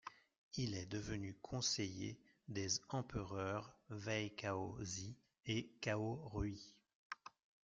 Il 0.57 0.73
est 0.73 0.87
devenu 0.87 1.35
conseiller 1.43 2.19
des 2.47 2.81
empereurs 2.89 3.71
Wei 3.91 4.31
Cao 4.35 4.75
Zhi 4.83 5.15
et 5.45 5.69
Cao 5.79 6.15
Rui. 6.33 6.59